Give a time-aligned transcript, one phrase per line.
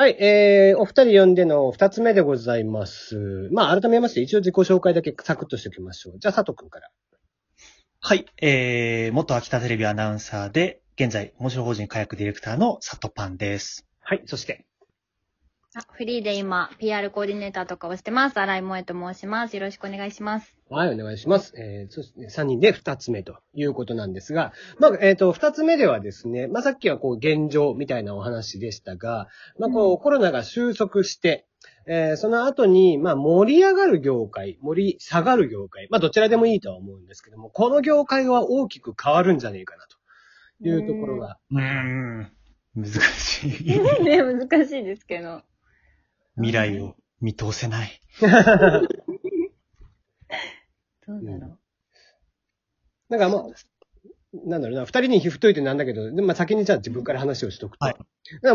[0.00, 3.48] はい、えー、お二人呼んでの二つ目でございます。
[3.50, 6.20] まあ、改めまして、一応自己紹介だけサクッとしておきましょう。
[6.20, 6.88] じゃあ、佐藤くんから。
[7.98, 8.24] はい。
[8.40, 13.88] えー、元秋田テレビアナウンサーで、現在、面白法人火薬ディレクターの佐藤パンです。
[13.98, 14.67] はい、そして。
[15.78, 18.40] あフリーで今、PR コーディネーターとかをしてます。
[18.40, 19.54] 新井萌と申します。
[19.54, 20.56] よろしくお願いします。
[20.68, 21.54] はい、お願いします。
[21.56, 29.28] えー、そして、ね、3人で2つ目ということなんですが、まあ、えっ、と、2つ目ではですね、まあ、さっきはこう、現状みたいなお話でしたが、
[29.60, 31.46] まあ、こう、うんコロナが収束して、
[31.86, 42.32] えー、その後に、まあ、盛り上がる業界、盛り下がる業界、まあ、どちらでもいいとは思うんですけども、この業界は大きく変わるんじゃねえかな、というところが、うーん。
[42.74, 44.02] 難しい。
[44.02, 45.42] ね、難しいですけど。
[46.38, 48.00] 未来を見通せない。
[48.20, 48.28] ど
[51.16, 51.58] うだろ
[53.08, 53.52] なんかも
[54.34, 57.84] う、なんだろうな、二人に振っといてなんだけど、でもまあ先にじゃあ自分から話をしとくと。
[57.84, 57.96] はい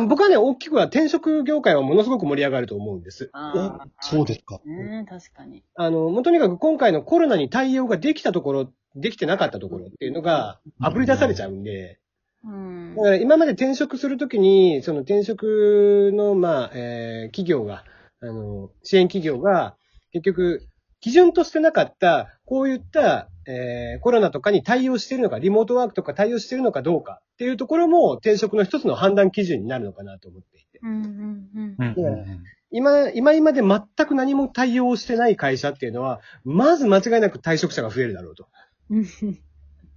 [0.07, 3.25] 僕はね、大きくは転職業界はものすごく盛り上がると思うんです。
[3.25, 3.29] う。
[3.33, 3.87] ああ。
[4.01, 4.61] そうですか。
[4.65, 5.63] ね確かに。
[5.73, 11.99] あの、もうとにかく今回のコロナに対応ができたところ、できてなかったところっていうのが、炙り出されちゃうんで、
[12.43, 13.01] うんだ。
[13.01, 17.83] から今まで転職するときに、その転職の、まあ、えー企業が、
[18.21, 19.75] あの、支援企業が、
[20.11, 20.67] 結局、
[20.99, 30.79] 基準としてなかった、こういった、えーコロナとかに対応しているのか、リモートワークとか対応しているのかどうかっていうところも転職の一つの判断基準になるのかなと思っていて。
[30.81, 32.43] うんうんうんうんうん
[32.75, 38.47] 今、今今で全く何も対応してない会社っていうのは、まず間違いなく退職者が増えるだろうと。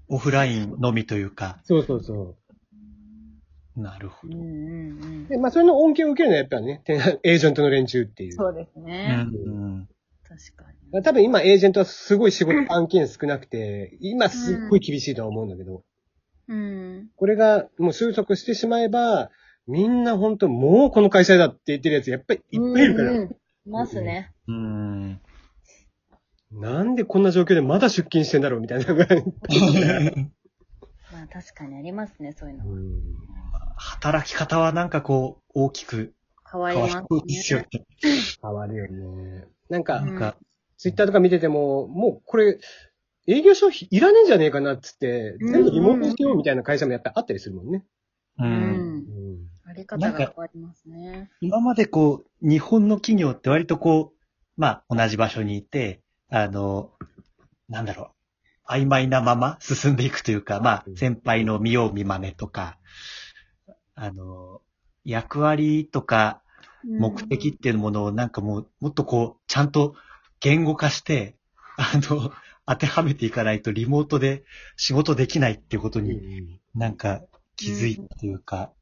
[0.09, 0.17] うん。
[0.17, 1.61] オフラインのみというか。
[1.65, 2.37] そうそうそ
[3.77, 3.81] う。
[3.81, 4.39] なるほど。
[4.39, 8.33] うんうんうんで、まあ、それの恩恵を受けるのはやっぱりね、て エージェントの連中っていう。
[8.33, 9.09] そうですうね。
[9.09, 9.89] んうん
[10.29, 11.03] 確かに。
[11.03, 15.85] 多分今エージェントはすごい仕事案件少なくて、今すっごい厳しいとは思うんだけど、
[16.49, 17.11] うん。
[17.17, 19.31] これがもう収束してしまえば、
[19.67, 23.25] みんな本当もうこの会社だって言ってるやつやっぱりいっぱいいるから、うんうん。
[23.31, 24.33] いますね。
[24.47, 25.21] うん。
[26.53, 29.25] なんでこんな状況でまだ出勤してんだろうみたいなぐらい。
[31.13, 32.65] まあ確かにありますね、そういうの。
[33.77, 36.15] 働き方はなんかこう、大きく
[36.51, 37.69] 変わります変わる。
[38.43, 39.45] 変わるよね。
[39.69, 40.37] なんか、うんなんか、
[40.79, 42.59] ツイッターとか見てても、もうこれ、
[43.27, 47.85] 営業所費いらねえんじゃねえかなっつって、全部リモートにしようみたいな会社もやっぱりあったりするもんね。
[48.39, 48.45] う。
[48.45, 48.53] うんん。
[48.53, 49.07] うん
[49.69, 51.29] あり方が変わりますね。
[51.41, 54.17] 今までこう、日本の企業って割とこう、
[54.57, 56.91] まあ、同じ場所にいて、あの、
[57.69, 58.13] なんだろ
[58.69, 62.79] う、曖昧なまま進んでいくというか、まあう、ん先輩の見よう見まねとか、
[63.95, 64.61] あの、
[65.05, 66.43] 役割とか
[66.85, 69.95] 目的っていうものをなんかもう、もっとこう、ちゃんと
[70.41, 71.37] 言語化して、
[71.77, 72.33] あの、
[72.67, 74.45] 当てはめていかないとリモートで
[74.77, 77.23] 仕事できないっていうことになんか
[77.55, 78.73] 気づいたというか、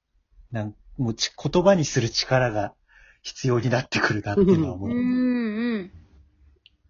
[0.51, 2.73] なんもうち言葉にする力が
[3.23, 4.91] 必要になってくるなっていうのは思う。
[4.91, 5.93] うんうん。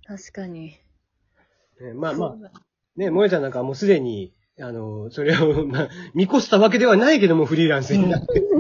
[0.07, 0.79] 確かに。
[1.81, 2.61] ねまあまあ、
[2.97, 8.41] ね、萌えちゃんなんかもうすでに、あの、それを、 まあ、見越したわけではないけども、フリーランスになって。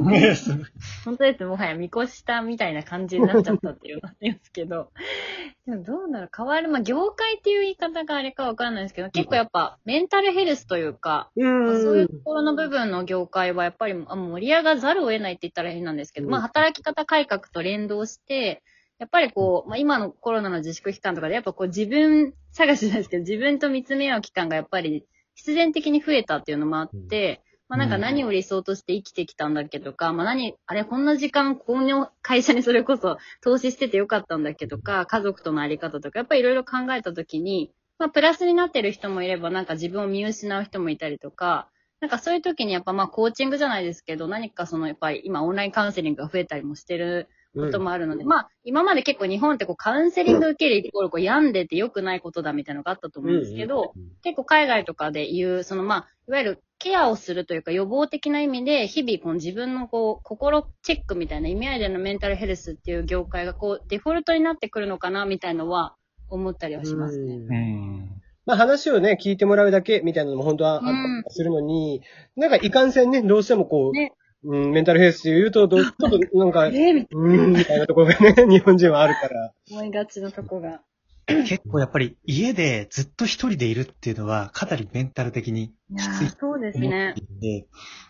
[1.04, 1.44] 本当です。
[1.44, 4.90] もはや見越したみたいな感じになっちゃったっていうのなんですけど。
[5.66, 6.68] でもどうだろう変わる。
[6.68, 18.64] まあ、業界っていう言い方があれかわかんないですけど、結構やっぱメンタルヘルスというか、うまあそういうところの部分の業界はやっぱりあ盛り上がざるを得ないって言ったら変なんですけど、うんまあ働き方改革と連動して、
[19.04, 25.04] やっぱりこう、まあ今のコロナの自粛期間とかでやっぱこう自分探しじゃないですけど、自分と見つめ合う期間がやっぱり
[25.34, 41.68] 必然的に増えたっていうのもあって、まあなんか何を理想として生きてきたんだっけとか、まあ何、あれこんな時間この会社にそれこそ 投資しててよかったんだっけとか、家族とのあり方とか、やっぱりいろいろ考えたときに、まあプラスになってる人もいれば、なんか自分を見失う人もいたりとか、
[42.00, 53.92] なんかそういう時にやっぱまあコーチングじゃないですけど、何かそのやっぱり今オンラインカウンセリングが増えたりもしてることもあるので、まあ今まで結構日本ってこうカウンセリング受けるイコールこう病んでて良くないことだみたいなのがあったと思うんですけど、
[54.22, 65.94] 結構海外とかで言う、そのまあ、いわゆるケアをするというか予防的な意味で、日々この自分のこう、心チェックみたいな意味合いでのメンタルヘルスっていう業界がこう、デフォルトになってくるのかなみたいのは
[66.28, 67.34] 思ったりはしますね。
[67.36, 68.22] うんうん。
[68.46, 70.90] まあ話をね、聞いてもらうだけみたいなのも本当はあったり
[71.28, 72.02] するのに、
[72.36, 74.12] なんかいかんせんね、どうしてもこう、ね
[74.44, 79.40] うん、メンタルヘルスって言うと、どちょっとなんか、 えー、みたいうん、みたいなところがね、 日本人はあるから。
[79.40, 80.82] な思いがちなとこが。
[81.26, 87.14] 結構やっぱり家でずっと一人でいるっていうのはかなりメンタル的にきついーそうですね。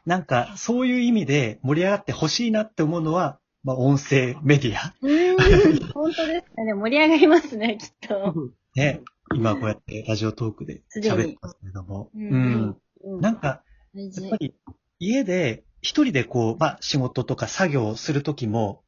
[0.05, 4.95] なんかそういう意味で盛り上がってほしいなって思うのは、まあ音声メディア。
[5.93, 6.67] 本当ですね。
[6.67, 8.35] でも盛り上がりますね、きっと。
[8.75, 9.01] ね。
[9.33, 12.11] 今こうやってラジオトークで喋ってますけれども。
[12.17, 12.77] うん
[13.21, 14.55] なんか、やっぱり
[14.99, 18.83] 家で一人でこう、まあ仕事とか作業をするときも、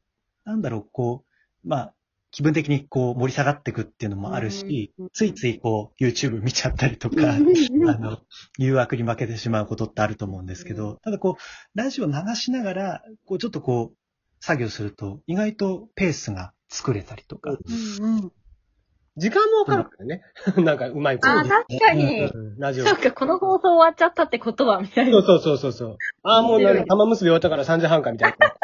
[0.44, 1.24] なんだろう、こ
[1.64, 1.94] う、まあ、
[2.30, 8.18] 気分的にこう盛り下がっていくっていうのもあるし、うんついついこう YouTube 見ちゃったりとか、 あの、
[8.58, 13.96] 誘惑に負けてしまうことってあると思うんですけど、ただこう、ラジオ流しながら、こうちょっとこう、
[14.40, 17.50] 作業すると、意外とペースが作れたりとか。
[17.50, 18.32] うんうん。
[19.16, 20.22] 時間もわかるからね。
[20.56, 21.30] なんかうまいこと。
[21.30, 22.22] あー、確かに。
[22.22, 22.86] うんラジオ。
[22.86, 25.12] そうか、この放送終わっちゃったってことは、みたいな。
[25.12, 25.98] そうそうそうそうそう。
[26.22, 28.50] ああ、もうなんか玉結び終わったから3時半かみたいな。
[28.50, 28.60] 確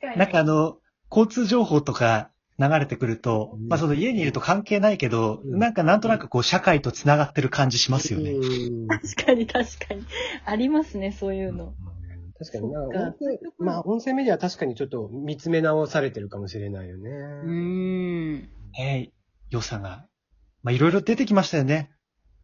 [0.00, 0.18] かに。
[0.18, 0.78] なんかあの、
[1.10, 8.30] 交通情報とか流れてくると、うんまあその家にいると関係ないけど、うんなんかなんとなくこう社会と繋がってる感じしますよね。
[8.32, 10.04] うん確かに、確かに。
[10.44, 11.74] ありますね、そういうの。
[12.38, 12.82] 確かにな。
[12.82, 17.10] そっか音声まあ、音声メディアは確かにちょっと見つめ直されてるかもしれないよね。
[17.10, 18.48] うーん。
[18.72, 19.12] ね
[19.50, 20.06] 良さが。
[20.62, 21.92] まあいろいろ出てきましたよね。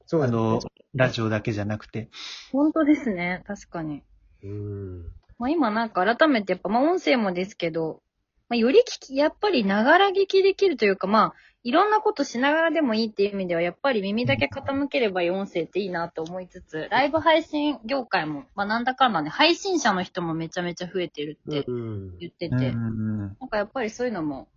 [0.07, 0.61] そうだねあの、
[0.95, 2.11] ラジオだけじゃなくて。
[2.53, 4.03] 本当ですね、確かに。
[4.43, 5.03] うん。
[5.39, 8.03] まあ今なんか改めてやっぱ、まあ音声もですけど、
[8.49, 22.19] まあより聞き、やっぱりながら聞きできるというか、まあ、いろんなことしながらでもいいっていう意味では、やっぱり耳だけ傾ければいい音声っていいなと思いつつ、ライブ配信業界も、まあなんだかんだね、配信者の人もめちゃめちゃ増えてるってうん。
[22.19, 24.49] 言ってて、なんかやっぱりそういうのも、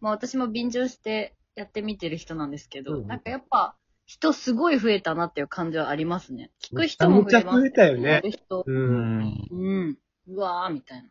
[0.00, 3.74] まあ私も便乗してやってみてる人なんですけど、うんなんかやっぱ
[4.06, 6.52] 人すごい増えたなっていう感じはありますね。
[6.62, 7.32] 聞く人も増えます。
[7.32, 8.22] めちゃめちゃ増えたよね
[8.66, 9.98] うん。
[10.28, 11.08] うわーみたいな。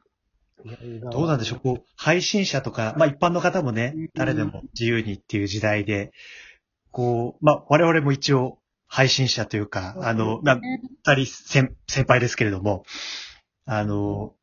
[1.12, 6.12] どうなんでしょう、こう、配信者とか、まあ一般の方もねうん、誰でも自由にっていう時代で、
[6.92, 10.62] こう、まあ我々も一応配信者というか、あの、まあ
[11.06, 12.84] 二人先先輩ですけれども、
[13.66, 14.34] あの、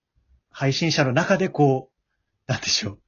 [0.51, 2.99] 配信者の中でこう、なんでしょ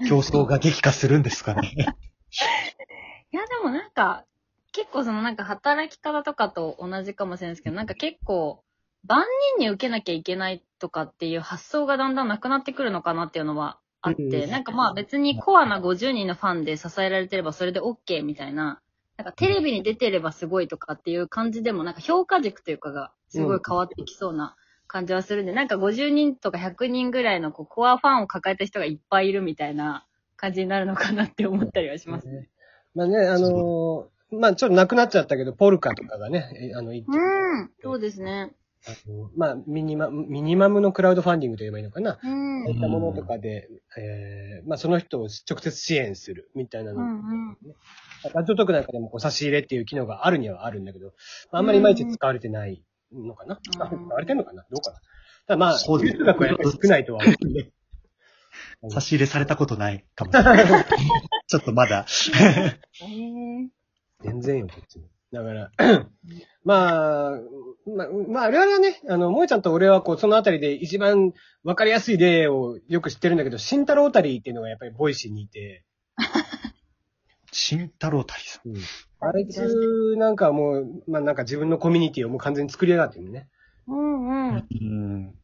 [0.00, 1.72] う、競争が激化するんですかね。
[3.32, 4.24] いや、でもなんか、
[4.72, 8.64] 結構そのなんか働き方とかと同じかもしれないですけど、なんか結構、
[9.06, 9.24] 万
[9.56, 18.80] 人に受けなきゃいけないとかっていう発想がだんだんなくなってくるのかなっていうのはあって、うんなんかまあ別にコアな50人のファンで支えられてればそれで OK みたいな、
[19.16, 24.56] なんかテレビに出てればすごいとかっていう感じでもなんか評価軸というかがすごい変わってきそうな
[24.86, 32.48] 感じはするんで、なんか50人とか100人ぐらいのこうコアファンを抱えた人がいっぱいいるみたいな感じになるのかなって思ったりはしますね。
[32.94, 38.52] まあね、あのーまあちょっとなくなっちゃったけど、ポルカとかがね、えあの、一うん、そうですね。
[38.86, 42.18] あのまあミニマム、ミニマムのクラウドファンディングと言えばいいのかな。
[42.22, 42.64] うん。
[42.64, 47.00] そういったものとかで、えーまあその人を直接支援するみたいなの。
[47.00, 47.56] うんうん。
[48.34, 51.12] ラジオトークなんかでもこう差し入れっていう機能があるにはあるんだけど、
[51.50, 52.82] まああんまりいまいち使われてない
[53.12, 53.58] のかな。
[53.74, 54.64] うんあ使われてんのかな？
[54.70, 54.98] どうかな？
[55.46, 57.70] ただまあ、そうです流通額はやっぱり少ないとは思うんで。
[58.90, 60.66] 差し入れされたことないかもしれない。
[61.48, 62.06] ちょっとまだ。
[63.02, 63.68] えー
[64.22, 65.06] 全然よ、こっちも。
[65.32, 65.70] だから、
[66.64, 67.38] まあ、
[67.86, 71.32] まあ、まあ、あれはね、あの、萌ちゃんと俺はこう、そのあたりで一番
[71.64, 75.84] わかりやすい例をよく知ってるんだけど、慎太郎たりっていうのがやっぱりボイシーにいて、
[77.52, 78.72] 新太郎たりさん。
[79.20, 83.48] あいつなんかもう、まあなんか自分のコミュニティをもう完全に作り上がってるね。
[83.86, 84.54] うんうん。
[84.56, 85.34] うん。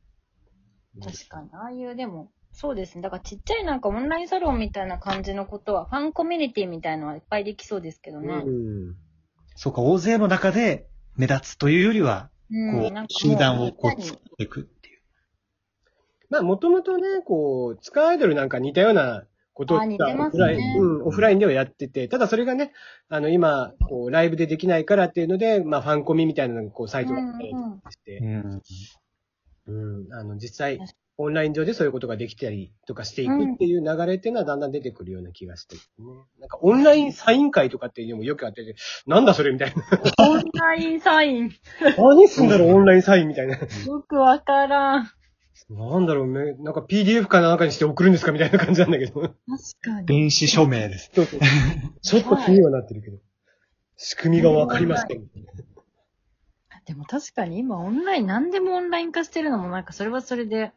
[1.03, 1.49] 確かに。
[1.53, 3.03] ああいう、でも、そうですね。
[3.03, 8.43] だからちっちゃいなんかオンラインサロンみたいな感じのことは、ファンコミュニティみたいのはいっぱいできそうですけどね。
[8.47, 8.97] うん。
[9.55, 10.90] そうか、大勢の中で
[11.21, 12.81] 目立つというよりは、うん。
[12.81, 15.01] こう、集団をこう、作っていくっていう。
[16.31, 19.81] まあもともとね、こう、スカーアイドルなんか似たようなことをオ
[20.31, 22.73] フライン、うん、オフラインではやってて、ただそれがね、
[23.11, 28.63] あの今、こう、ライブでできないからっていうので、まあファンコミみたいなのがこう、サイトがあったりうん
[29.67, 30.07] うん。
[30.07, 30.81] うん、あの、実際、
[31.23, 35.81] オンライン上でそういうことができたりとかしていくっていう流れっていうのはだんだん出てくるような気がして、ね。
[36.39, 38.75] なんか、オンラインサイン会とかっていうのもよくあってて、
[39.07, 39.83] なんだそれみたいな。
[40.19, 41.51] オンラインサイン。
[41.99, 43.57] 何すんだろう、オンラインサインみたいな。
[43.57, 45.11] よくわからん。
[45.69, 49.21] なんだろうね、なんか PDF かなんかにして送るんですかみたいな感じなんだけど。
[49.21, 49.35] 確
[49.83, 50.07] かに。
[50.07, 51.11] 電子署名です。
[51.15, 51.37] ちょっと、
[52.03, 53.19] ちょっと気にはなってるけど。
[53.97, 55.21] 仕組みがわかりましたよ。
[56.87, 60.73] でも確かに今オンライン、何でもオンライン化してるのもなんかそれはそれで、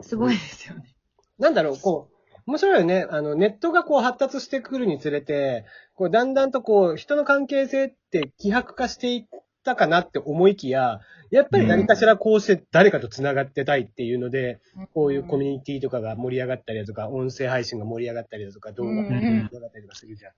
[0.00, 0.94] すごいですよね。
[1.38, 3.06] なんだろう、こう、面白いよね。
[3.10, 9.26] あの、ネットがこう発達してくるにつれて、こう、だんだんとこう、人の関係性って希薄化していっ
[9.64, 11.00] たかなって思いきや、
[11.30, 14.60] やっぱり何かしらこうして誰かと繋がってたいっていうので、
[14.94, 20.32] こういうコミュニティとかが盛り上がったりだとか、音声配信が盛り上がったりだとか、動画が盛り上がったりとかするじゃん。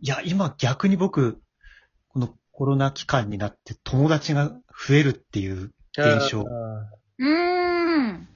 [0.00, 1.40] いや、今逆に僕、
[2.08, 6.42] このコロナ期間になって友達が増えるっていう現象あ
[7.18, 8.28] うーん。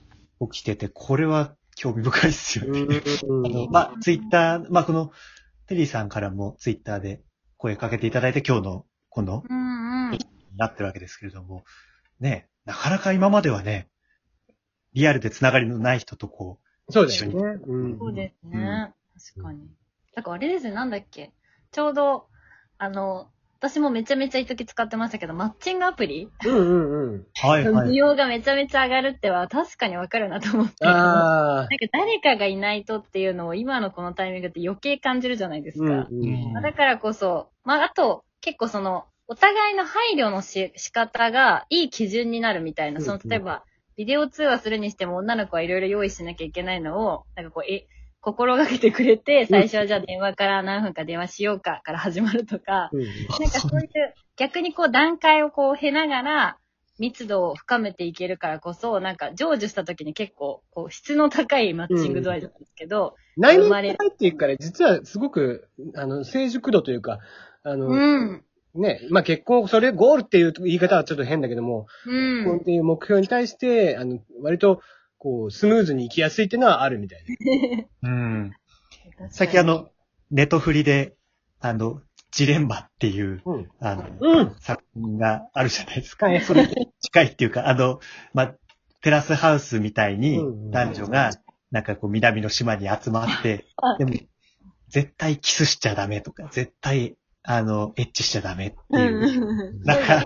[0.51, 2.81] 起きてて、これは興味深いですよね。
[2.81, 5.13] ーあの、まあ、ツイッター、まあ、この、
[5.67, 7.23] テリーさんからもツイッターで
[7.57, 10.19] 声かけていただいて今日の、この、うんうん。
[10.57, 11.65] なってるわけですけれども、
[12.21, 13.89] ね、なかなか今まではね、
[14.93, 16.59] リアルでつながりのない人とこ
[16.91, 17.61] そうだよね。
[17.67, 17.99] うん。
[17.99, 18.93] そうですね。
[19.35, 19.71] 確かに。
[20.15, 21.33] だからあれですね、なんだっけ。
[21.71, 22.29] ちょうど、
[22.77, 23.32] あの、
[23.63, 26.29] 私もめちゃめちゃ一時使ってましたけど、マッチングアプリ？
[26.45, 27.15] うんうんうん。
[27.15, 27.27] う。
[27.35, 27.91] はいはい。
[27.91, 30.85] 需要がめちゃめちゃ上がるっては確かにわかるなと思って。
[30.85, 31.69] なんああ。
[31.69, 35.85] か誰かがいないとっていうのを今のこのタイミングって余計感じるじゃないですか。
[35.85, 43.63] うんうんまあだからこそ、まああと結構その、お互いの配慮のし仕方がいい基準になるみたいな、そのうんうん例えば、
[43.97, 47.87] ビデオ通話するにしても女の子はいろいろ用意しなきゃいけないのを、なんかこう、え、
[48.23, 53.89] 心がけてくれて、最初はじゃあ電話から何分か電話しようかから始まるとか、うんなんかそういう、
[54.37, 56.59] 逆にこう段階をこう経ながら、
[56.99, 67.19] 密度を深めていけるからこそ、なんか成就した時に結構、こう質の高いマッチング度合いなんですけど、内面に入っていくから、実はすごく、あの、成熟度というか、
[67.65, 68.45] あの、うん。
[68.75, 72.65] ね、まあ結婚、それゴールっていう言い方はちょっと変だけども、う結婚っん。
[72.65, 74.81] ていう目標に対して、あの、割と、
[75.23, 77.25] こう、スムーズに行きやすいっていうのはあるみたい
[78.03, 78.53] うん。
[79.31, 79.89] 最近あの、
[80.33, 81.15] ネトフリで、
[81.61, 82.03] あの、
[82.33, 83.53] ジレンマっていう、な。
[83.53, 83.71] うん。
[83.79, 84.57] あの、うん。
[84.59, 86.27] 作品があるじゃないですか。
[86.27, 88.01] はいそれに近いっていうか、あの、
[88.35, 88.53] ま、
[89.01, 91.31] テラスハウスみたいにうん男女が、
[91.71, 94.15] なんかこう南の島に集まってあ、でも、
[94.89, 100.25] 絶対キスしちゃダメとか、絶対、あの、エッチしちゃダメっていう、うんなんか、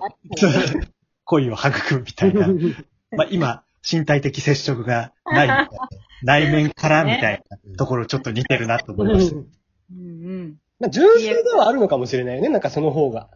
[1.25, 2.49] 恋を育むみたいな。
[3.12, 5.49] まあ、今、身体的接触がない
[6.23, 9.37] 内面からみたいなところちょっと似てるなと思いました。
[9.37, 9.47] うん
[9.90, 10.57] うん。
[10.81, 13.28] まあ、純粋ではあるのかもしれないよね、なんかその方が。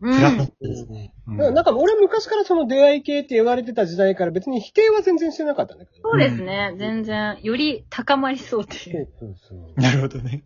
[0.00, 1.12] うん辛かったですね。
[1.26, 6.10] うんなんか俺昔からその出会い系って言われてた時代から別に否定は全然してなかったんだけど。
[6.10, 6.74] そうですね。
[6.78, 10.44] 全然、より高まりそうっていうそうそうなるほどね。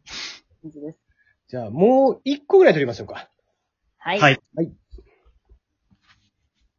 [0.63, 0.99] 感じです。
[1.49, 3.29] じゃあもう一個ぐらい取りましょうか。
[3.99, 4.21] はい。
[4.21, 4.41] はい。
[4.57, 4.73] はい。